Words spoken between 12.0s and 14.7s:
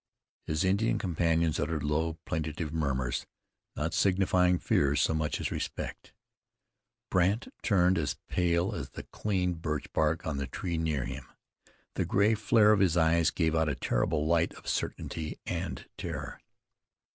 gray flare of his eyes gave out a terrible light of